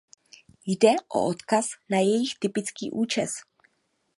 [0.65, 3.31] Jde o odkaz na jejich typický účes.